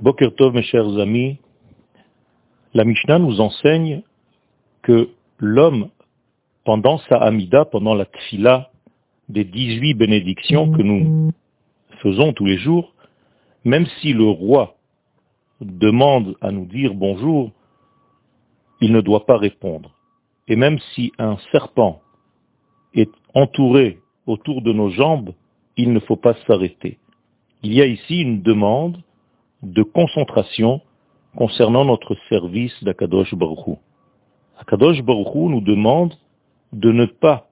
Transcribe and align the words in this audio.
Boker 0.00 0.34
Tov, 0.34 0.54
mes 0.54 0.62
chers 0.62 0.98
amis, 0.98 1.36
la 2.72 2.86
Mishnah 2.86 3.18
nous 3.18 3.38
enseigne 3.38 4.00
que 4.80 5.10
l'homme, 5.38 5.90
pendant 6.64 6.96
sa 7.00 7.18
Amida, 7.18 7.66
pendant 7.66 7.92
la 7.92 8.06
Tfila 8.06 8.70
des 9.28 9.44
18 9.44 9.92
bénédictions 9.92 10.72
que 10.72 10.80
nous 10.80 11.32
faisons 12.02 12.32
tous 12.32 12.46
les 12.46 12.56
jours, 12.56 12.94
même 13.66 13.84
si 14.00 14.14
le 14.14 14.24
roi 14.24 14.76
demande 15.60 16.34
à 16.40 16.50
nous 16.50 16.64
dire 16.64 16.94
bonjour, 16.94 17.50
il 18.80 18.92
ne 18.92 19.02
doit 19.02 19.26
pas 19.26 19.36
répondre. 19.36 19.90
Et 20.48 20.56
même 20.56 20.78
si 20.94 21.12
un 21.18 21.36
serpent 21.52 22.00
est 22.94 23.12
entouré 23.34 23.98
autour 24.26 24.62
de 24.62 24.72
nos 24.72 24.88
jambes, 24.88 25.34
il 25.76 25.92
ne 25.92 26.00
faut 26.00 26.16
pas 26.16 26.36
s'arrêter. 26.46 26.96
Il 27.62 27.74
y 27.74 27.82
a 27.82 27.86
ici 27.86 28.22
une 28.22 28.40
demande 28.40 28.96
de 29.62 29.82
concentration 29.82 30.80
concernant 31.36 31.84
notre 31.84 32.16
service 32.28 32.82
d'Akadosh 32.82 33.34
Baruchou. 33.34 33.78
Akadosh 34.58 35.02
Baruchou 35.02 35.48
nous 35.48 35.60
demande 35.60 36.14
de 36.72 36.92
ne 36.92 37.06
pas 37.06 37.48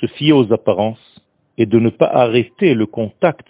se 0.00 0.06
fier 0.06 0.32
aux 0.32 0.52
apparences 0.52 1.22
et 1.56 1.66
de 1.66 1.78
ne 1.78 1.90
pas 1.90 2.06
arrêter 2.06 2.74
le 2.74 2.86
contact, 2.86 3.46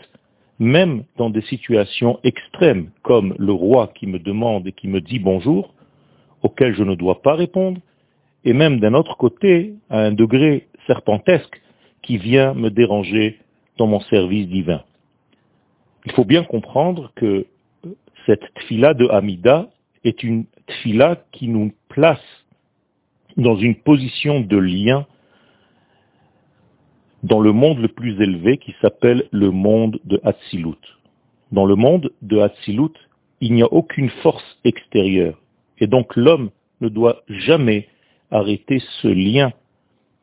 même 0.58 1.04
dans 1.16 1.30
des 1.30 1.42
situations 1.42 2.18
extrêmes, 2.24 2.90
comme 3.02 3.34
le 3.38 3.52
roi 3.52 3.90
qui 3.94 4.06
me 4.06 4.18
demande 4.18 4.66
et 4.66 4.72
qui 4.72 4.88
me 4.88 5.00
dit 5.00 5.18
bonjour, 5.18 5.74
auquel 6.42 6.74
je 6.74 6.82
ne 6.82 6.94
dois 6.94 7.20
pas 7.22 7.34
répondre, 7.34 7.80
et 8.44 8.52
même 8.52 8.80
d'un 8.80 8.94
autre 8.94 9.16
côté, 9.16 9.74
à 9.90 10.00
un 10.00 10.12
degré 10.12 10.68
serpentesque, 10.86 11.60
qui 12.02 12.16
vient 12.16 12.54
me 12.54 12.70
déranger 12.70 13.38
dans 13.76 13.86
mon 13.86 14.00
service 14.00 14.48
divin. 14.48 14.82
Il 16.06 16.12
faut 16.12 16.24
bien 16.24 16.44
comprendre 16.44 17.12
que 17.16 17.46
cette 18.28 18.44
tfila 18.56 18.92
de 18.92 19.08
Hamida 19.08 19.70
est 20.04 20.22
une 20.22 20.44
tfila 20.66 21.16
qui 21.32 21.48
nous 21.48 21.72
place 21.88 22.20
dans 23.38 23.56
une 23.56 23.74
position 23.74 24.40
de 24.40 24.58
lien 24.58 25.06
dans 27.22 27.40
le 27.40 27.52
monde 27.52 27.78
le 27.78 27.88
plus 27.88 28.20
élevé 28.20 28.58
qui 28.58 28.74
s'appelle 28.82 29.24
le 29.32 29.50
monde 29.50 29.98
de 30.04 30.20
Hatzilut. 30.24 30.76
Dans 31.52 31.64
le 31.64 31.74
monde 31.74 32.12
de 32.20 32.38
Hatzilut, 32.38 32.92
il 33.40 33.54
n'y 33.54 33.62
a 33.62 33.72
aucune 33.72 34.10
force 34.22 34.58
extérieure. 34.62 35.40
Et 35.78 35.86
donc 35.86 36.14
l'homme 36.14 36.50
ne 36.82 36.90
doit 36.90 37.22
jamais 37.28 37.88
arrêter 38.30 38.82
ce 39.00 39.08
lien 39.08 39.52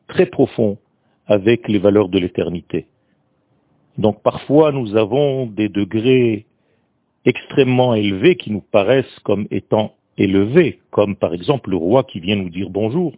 très 0.06 0.26
profond 0.26 0.78
avec 1.26 1.66
les 1.66 1.80
valeurs 1.80 2.08
de 2.08 2.20
l'éternité. 2.20 2.86
Donc 3.98 4.22
parfois 4.22 4.70
nous 4.70 4.94
avons 4.94 5.46
des 5.46 5.68
degrés 5.68 6.46
extrêmement 7.26 7.94
élevés 7.94 8.36
qui 8.36 8.50
nous 8.50 8.62
paraissent 8.62 9.18
comme 9.24 9.46
étant 9.50 9.94
élevés, 10.16 10.78
comme 10.90 11.16
par 11.16 11.34
exemple 11.34 11.70
le 11.70 11.76
roi 11.76 12.04
qui 12.04 12.20
vient 12.20 12.36
nous 12.36 12.48
dire 12.48 12.70
bonjour. 12.70 13.12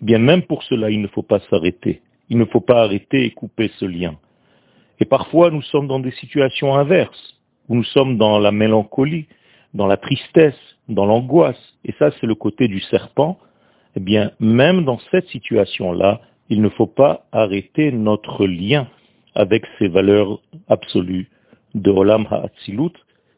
Bien 0.00 0.18
même 0.18 0.42
pour 0.42 0.62
cela, 0.62 0.90
il 0.90 1.00
ne 1.00 1.08
faut 1.08 1.22
pas 1.22 1.40
s'arrêter. 1.50 2.02
Il 2.28 2.38
ne 2.38 2.44
faut 2.44 2.60
pas 2.60 2.82
arrêter 2.82 3.24
et 3.24 3.30
couper 3.30 3.70
ce 3.78 3.86
lien. 3.86 4.16
Et 5.00 5.04
parfois, 5.04 5.50
nous 5.50 5.62
sommes 5.62 5.88
dans 5.88 6.00
des 6.00 6.12
situations 6.12 6.74
inverses, 6.74 7.34
où 7.68 7.74
nous 7.74 7.84
sommes 7.84 8.16
dans 8.16 8.38
la 8.38 8.52
mélancolie, 8.52 9.26
dans 9.72 9.86
la 9.86 9.96
tristesse, 9.96 10.58
dans 10.88 11.06
l'angoisse. 11.06 11.60
Et 11.84 11.92
ça, 11.98 12.10
c'est 12.12 12.26
le 12.26 12.34
côté 12.34 12.68
du 12.68 12.80
serpent. 12.80 13.38
Eh 13.96 14.00
bien, 14.00 14.32
même 14.40 14.84
dans 14.84 14.98
cette 15.10 15.28
situation-là, 15.28 16.20
il 16.48 16.60
ne 16.60 16.68
faut 16.68 16.86
pas 16.86 17.26
arrêter 17.32 17.90
notre 17.90 18.46
lien 18.46 18.88
avec 19.34 19.64
ces 19.78 19.88
valeurs 19.88 20.40
absolues 20.68 21.28
de 21.74 21.90
Olam 21.90 22.26
Ha'atzilut, 22.30 22.92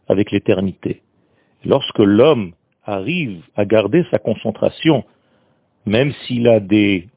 avec 0.09 0.31
l'éternité. 0.31 1.03
Lorsque 1.65 1.99
l'homme 1.99 2.53
arrive 2.85 3.43
à 3.57 3.65
garder 3.65 4.05
sa 4.11 4.19
concentration, 4.19 5.05
même 5.87 6.12
s'il 6.27 6.49
a 6.49 6.61
des 6.61 7.09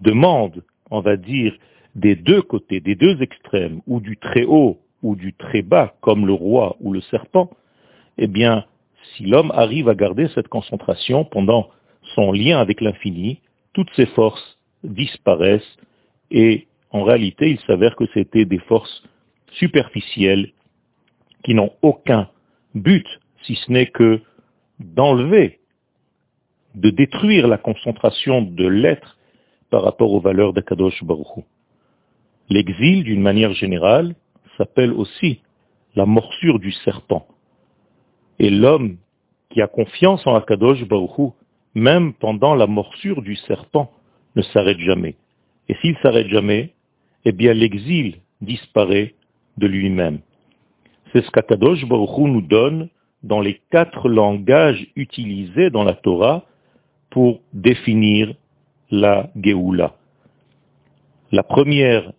demandes, 0.00 0.62
on 0.90 1.00
va 1.00 1.16
dire, 1.16 1.56
des 1.94 2.16
deux 2.16 2.42
côtés, 2.42 2.80
des 2.80 2.94
deux 2.94 3.20
extrêmes, 3.22 3.80
ou 3.86 4.00
du 4.00 4.16
très 4.16 4.44
haut 4.44 4.78
ou 5.02 5.16
du 5.16 5.32
très 5.34 5.62
bas, 5.62 5.94
comme 6.00 6.26
le 6.26 6.32
roi 6.32 6.76
ou 6.80 6.92
le 6.92 7.00
serpent, 7.02 7.50
eh 8.18 8.26
bien, 8.26 8.64
si 9.16 9.24
l'homme 9.24 9.50
arrive 9.54 9.88
à 9.88 9.94
garder 9.94 10.28
cette 10.34 10.48
concentration 10.48 11.24
pendant 11.24 11.70
son 12.14 12.32
lien 12.32 12.58
avec 12.58 12.80
l'infini, 12.80 13.40
toutes 13.72 13.90
ses 13.96 14.06
forces 14.06 14.58
disparaissent 14.84 15.76
et 16.30 16.66
en 16.90 17.04
réalité, 17.04 17.50
il 17.50 17.58
s'avère 17.60 17.96
que 17.96 18.04
c'était 18.12 18.44
des 18.44 18.58
forces 18.58 19.02
superficielles 19.52 20.50
qui 21.42 21.54
n'ont 21.54 21.72
aucun 21.82 22.28
but, 22.74 23.06
si 23.42 23.56
ce 23.56 23.70
n'est 23.70 23.86
que 23.86 24.20
d'enlever, 24.78 25.60
de 26.74 26.90
détruire 26.90 27.48
la 27.48 27.58
concentration 27.58 28.42
de 28.42 28.66
l'être 28.66 29.18
par 29.70 29.82
rapport 29.82 30.12
aux 30.12 30.20
valeurs 30.20 30.52
d'Akadosh 30.52 31.02
Baruch 31.04 31.44
L'exil, 32.48 33.04
d'une 33.04 33.22
manière 33.22 33.52
générale, 33.52 34.14
s'appelle 34.56 34.92
aussi 34.92 35.40
la 35.94 36.06
morsure 36.06 36.58
du 36.58 36.72
serpent. 36.72 37.26
Et 38.38 38.50
l'homme 38.50 38.96
qui 39.50 39.60
a 39.62 39.66
confiance 39.66 40.26
en 40.26 40.34
Akadosh 40.34 40.84
Baruch 40.84 41.32
même 41.74 42.12
pendant 42.14 42.54
la 42.54 42.66
morsure 42.66 43.22
du 43.22 43.36
serpent, 43.36 43.90
ne 44.36 44.42
s'arrête 44.42 44.78
jamais. 44.78 45.16
Et 45.68 45.74
s'il 45.76 45.96
s'arrête 45.98 46.28
jamais, 46.28 46.74
eh 47.24 47.32
bien 47.32 47.52
l'exil 47.54 48.16
disparaît 48.40 49.14
de 49.56 49.66
lui-même. 49.66 50.20
C'est 51.12 51.22
ce 51.24 51.30
qu'Akadosh 51.30 51.84
Baruch 51.86 52.18
nous 52.18 52.42
donne 52.42 52.88
dans 53.22 53.40
les 53.40 53.60
quatre 53.70 54.08
langages 54.08 54.86
utilisés 54.96 55.70
dans 55.70 55.84
la 55.84 55.94
Torah 55.94 56.44
pour 57.10 57.40
définir 57.52 58.34
la 58.90 59.30
Géoula. 59.36 59.94
La 61.30 61.42
première 61.42 62.12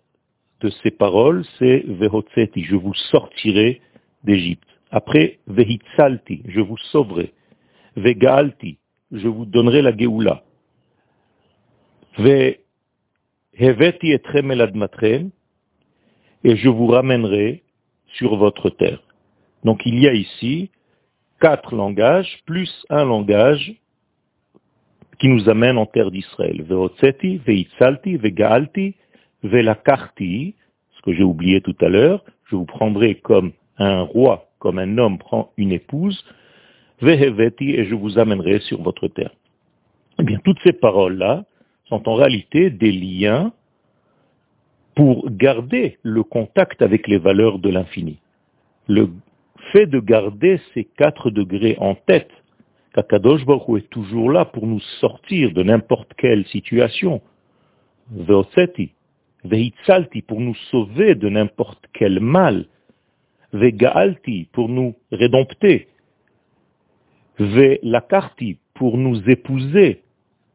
de 0.60 0.70
ces 0.82 0.90
paroles, 0.92 1.44
c'est 1.58 1.84
Vehotzeti, 1.86 2.64
je 2.64 2.76
vous 2.76 2.94
sortirai 2.94 3.80
d'Égypte. 4.22 4.68
Après, 4.90 5.38
Vehitzalti, 5.48 6.42
je 6.46 6.60
vous 6.60 6.78
sauverai. 6.92 7.32
Vegalti, 7.96 8.78
je 9.10 9.28
vous 9.28 9.44
donnerai 9.44 9.82
la 9.82 9.96
Géoula. 9.96 10.44
Ve 12.16 12.58
Heveti 13.56 14.12
etrem 14.12 14.52
et 16.44 16.56
je 16.56 16.68
vous 16.68 16.86
ramènerai 16.86 17.63
sur 18.16 18.36
votre 18.36 18.70
terre. 18.70 19.02
Donc 19.64 19.86
il 19.86 19.98
y 19.98 20.08
a 20.08 20.12
ici 20.12 20.70
quatre 21.40 21.74
langages, 21.74 22.40
plus 22.46 22.70
un 22.90 23.04
langage 23.04 23.74
qui 25.18 25.28
nous 25.28 25.48
amène 25.48 25.78
en 25.78 25.86
terre 25.86 26.10
d'Israël. 26.10 26.62
Veotzeti, 26.62 27.38
veitzalti, 27.38 28.16
vegaalti, 28.16 28.94
velakarti, 29.42 30.54
ce 30.96 31.02
que 31.02 31.12
j'ai 31.12 31.22
oublié 31.22 31.60
tout 31.60 31.76
à 31.80 31.88
l'heure, 31.88 32.24
je 32.50 32.56
vous 32.56 32.64
prendrai 32.64 33.16
comme 33.16 33.52
un 33.78 34.02
roi, 34.02 34.48
comme 34.58 34.78
un 34.78 34.98
homme 34.98 35.18
prend 35.18 35.52
une 35.56 35.72
épouse, 35.72 36.24
veheveti, 37.00 37.70
et 37.70 37.84
je 37.84 37.94
vous 37.94 38.18
amènerai 38.18 38.60
sur 38.60 38.82
votre 38.82 39.08
terre. 39.08 39.34
Eh 40.18 40.22
bien, 40.22 40.38
toutes 40.44 40.60
ces 40.64 40.72
paroles-là 40.72 41.44
sont 41.88 42.08
en 42.08 42.14
réalité 42.14 42.70
des 42.70 42.92
liens 42.92 43.52
pour 44.94 45.30
garder 45.30 45.98
le 46.02 46.22
contact 46.22 46.82
avec 46.82 47.08
les 47.08 47.18
valeurs 47.18 47.58
de 47.58 47.70
l'infini. 47.70 48.18
Le 48.86 49.10
fait 49.72 49.86
de 49.86 49.98
garder 49.98 50.60
ces 50.72 50.84
quatre 50.84 51.30
degrés 51.30 51.76
en 51.80 51.94
tête, 51.94 52.30
qu'Akadosh 52.94 53.44
Baruch 53.44 53.82
est 53.82 53.90
toujours 53.90 54.30
là 54.30 54.44
pour 54.44 54.66
nous 54.66 54.80
sortir 55.00 55.52
de 55.52 55.62
n'importe 55.62 56.12
quelle 56.14 56.46
situation, 56.46 57.20
Veoseti, 58.10 58.92
Veitzalti, 59.44 60.22
pour 60.22 60.40
nous 60.40 60.54
sauver 60.70 61.14
de 61.14 61.28
n'importe 61.28 61.84
quel 61.92 62.20
mal, 62.20 62.66
Vegaalti, 63.52 64.48
pour 64.52 64.68
nous 64.68 64.94
rédompter, 65.12 65.88
Velakarti, 67.38 68.58
pour 68.74 68.96
nous 68.96 69.28
épouser, 69.28 70.02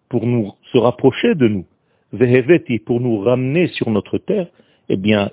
pour 0.08 0.26
nous 0.26 0.54
se 0.72 0.78
rapprocher 0.78 1.36
de 1.36 1.48
nous, 1.48 1.66
Veheveti, 2.12 2.80
pour 2.80 3.02
nous 3.02 3.20
ramener 3.20 3.68
sur 3.68 3.90
notre 3.90 4.18
terre, 4.18 4.48
eh 4.90 4.98
bien, 4.98 5.32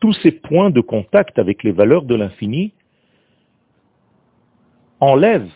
tous 0.00 0.12
ces 0.22 0.30
points 0.30 0.70
de 0.70 0.80
contact 0.80 1.38
avec 1.38 1.64
les 1.64 1.72
valeurs 1.72 2.04
de 2.04 2.14
l'infini 2.14 2.72
enlèvent 5.00 5.50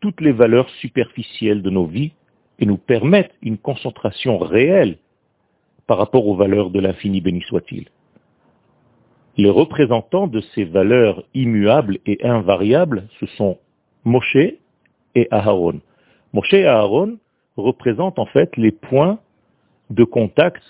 toutes 0.00 0.20
les 0.20 0.32
valeurs 0.32 0.68
superficielles 0.80 1.62
de 1.62 1.70
nos 1.70 1.86
vies 1.86 2.12
et 2.58 2.66
nous 2.66 2.76
permettent 2.76 3.34
une 3.42 3.58
concentration 3.58 4.38
réelle 4.38 4.98
par 5.86 5.98
rapport 5.98 6.26
aux 6.26 6.36
valeurs 6.36 6.70
de 6.70 6.80
l'infini, 6.80 7.20
béni 7.20 7.42
soit-il. 7.42 7.86
Les 9.36 9.50
représentants 9.50 10.26
de 10.26 10.40
ces 10.54 10.64
valeurs 10.64 11.22
immuables 11.34 11.98
et 12.06 12.24
invariables, 12.24 13.06
ce 13.20 13.26
sont 13.26 13.58
Moshe 14.04 14.36
et 15.14 15.28
Aharon. 15.30 15.80
Moshe 16.32 16.54
et 16.54 16.66
Aharon 16.66 17.18
représentent 17.56 18.18
en 18.18 18.26
fait 18.26 18.56
les 18.56 18.72
points 18.72 19.18
de 19.90 20.04
contact 20.04 20.62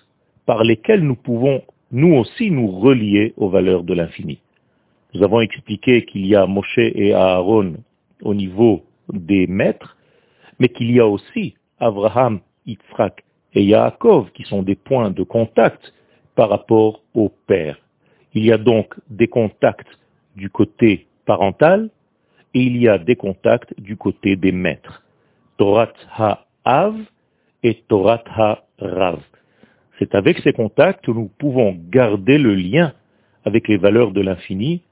par 0.45 0.65
lesquels 0.65 1.03
nous 1.03 1.17
pouvons 1.17 1.63
nous 1.93 2.15
aussi 2.15 2.51
nous 2.51 2.69
relier 2.69 3.33
aux 3.37 3.49
valeurs 3.49 3.85
de 3.85 3.95
l'infini. 3.95 4.41
Nous 5.15 5.23
avons 5.23 5.41
expliqué 5.41 6.05
qu'il 6.05 6.27
y 6.27 6.35
a 6.35 6.47
Moshe 6.47 6.79
et 6.79 7.15
Aaron 7.15 7.75
au 8.23 8.35
niveau 8.35 8.85
des 9.13 9.47
maîtres, 9.47 9.97
mais 10.59 10.69
qu'il 10.69 10.91
y 10.91 11.01
a 11.01 11.07
aussi 11.07 11.55
Abraham, 11.79 12.41
Yitzhak 12.67 13.25
et 13.55 13.65
Yaakov 13.65 14.31
qui 14.33 14.43
sont 14.45 14.63
des 14.63 14.75
points 14.75 15.11
de 15.11 15.23
contact 15.23 15.93
par 16.35 16.51
rapport 16.51 17.03
au 17.15 17.31
père. 17.47 17.79
Il 18.35 18.45
y 18.45 18.53
a 18.53 18.59
donc 18.59 18.95
des 19.09 19.29
contacts 19.29 19.99
du 20.37 20.51
côté 20.51 21.07
parental 21.25 21.91
et 22.55 22.61
il 22.61 22.77
y 22.77 22.89
a 22.89 22.99
des 22.99 23.17
contacts 23.17 23.73
du 23.81 23.97
côté 23.97 24.37
des 24.37 24.53
maîtres. 24.53 25.03
Torat 25.57 25.93
ha-av 26.17 26.95
et 27.67 27.83
Torat 27.89 28.23
ha-rav. 28.29 29.19
C'est 29.99 30.15
avec 30.15 30.39
ces 30.39 30.53
contacts 30.53 31.05
que 31.05 31.11
nous 31.11 31.29
pouvons 31.37 31.77
garder 31.91 32.39
le 32.39 32.55
lien 32.55 32.93
avec 33.45 33.67
les 33.67 33.77
valeurs 33.77 34.13
de 34.13 34.21
l'infini 34.21 34.83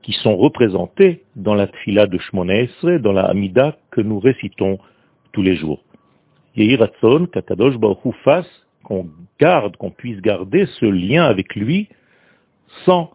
qui 0.00 0.12
sont 0.12 0.36
représentées 0.36 1.24
dans 1.36 1.54
la 1.54 1.66
Tfila 1.66 2.06
de 2.06 2.16
Shmona 2.16 2.54
dans 3.00 3.12
la 3.12 3.24
Amida 3.26 3.76
que 3.90 4.00
nous 4.00 4.20
récitons 4.20 4.78
tous 5.32 5.42
les 5.42 5.56
jours. 5.56 5.82
Yehiratson, 6.56 7.26
Kakadosh 7.26 7.76
Baruch 7.76 8.14
fasse 8.24 8.48
qu'on 8.84 9.10
garde, 9.38 9.76
qu'on 9.76 9.90
puisse 9.90 10.20
garder 10.22 10.64
ce 10.80 10.86
lien 10.86 11.24
avec 11.24 11.54
lui 11.56 11.88
sans 12.86 13.10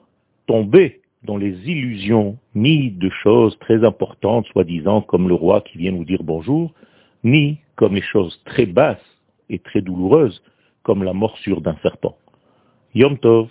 tomber 0.46 1.02
dans 1.24 1.38
les 1.38 1.56
illusions 1.66 2.38
ni 2.54 2.92
de 2.92 3.10
choses 3.24 3.58
très 3.58 3.84
importantes, 3.84 4.46
soi-disant, 4.48 5.02
comme 5.02 5.28
le 5.28 5.34
roi 5.34 5.62
qui 5.62 5.80
vient 5.80 5.94
nous 5.94 6.06
dire 6.06 6.22
bonjour, 6.22 6.74
ni 7.24 7.58
comme 7.84 7.96
les 7.96 8.02
choses 8.02 8.42
très 8.46 8.66
basses 8.66 9.10
et 9.50 9.60
très 9.60 9.82
douloureuses, 9.82 10.42
comme 10.84 11.04
la 11.04 11.12
morsure 11.12 11.60
d'un 11.60 11.76
serpent. 11.84 12.18
Yom 12.96 13.18
Tov 13.18 13.50